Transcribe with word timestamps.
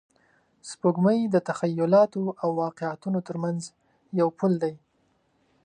سپوږمۍ 0.69 1.19
د 1.29 1.35
تخیلاتو 1.47 2.23
او 2.41 2.49
واقعیتونو 2.63 3.19
تر 3.27 3.35
منځ 3.43 3.61
یو 4.19 4.27
پل 4.39 4.51
دی 4.63 4.73